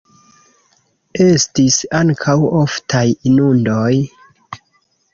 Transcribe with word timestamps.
Estis 1.25 1.77
ankaŭ 2.01 2.37
oftaj 2.63 3.05
inundoj. 3.33 3.95